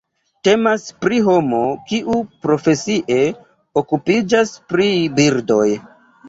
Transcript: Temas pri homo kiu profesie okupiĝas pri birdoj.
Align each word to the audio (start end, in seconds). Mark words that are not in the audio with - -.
Temas 0.47 0.85
pri 1.03 1.19
homo 1.27 1.59
kiu 1.91 2.15
profesie 2.45 3.19
okupiĝas 3.83 4.55
pri 4.73 4.89
birdoj. 5.21 5.69